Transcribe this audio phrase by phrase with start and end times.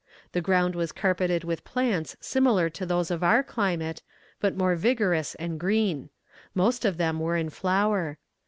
[0.31, 4.01] The ground was carpeted with plants similar to those of our climate,
[4.39, 6.09] but more vigorous and green;
[6.55, 8.17] most of them were in flower.